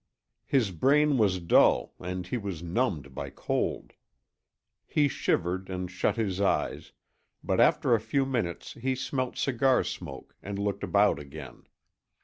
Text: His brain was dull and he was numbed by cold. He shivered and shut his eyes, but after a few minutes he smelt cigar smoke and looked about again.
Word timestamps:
His 0.47 0.71
brain 0.71 1.19
was 1.19 1.39
dull 1.39 1.93
and 1.99 2.25
he 2.25 2.35
was 2.35 2.63
numbed 2.63 3.13
by 3.13 3.29
cold. 3.29 3.93
He 4.87 5.07
shivered 5.07 5.69
and 5.69 5.91
shut 5.91 6.15
his 6.17 6.41
eyes, 6.41 6.91
but 7.43 7.59
after 7.59 7.93
a 7.93 7.99
few 8.01 8.25
minutes 8.25 8.73
he 8.73 8.95
smelt 8.95 9.37
cigar 9.37 9.83
smoke 9.83 10.35
and 10.41 10.57
looked 10.57 10.83
about 10.83 11.19
again. 11.19 11.65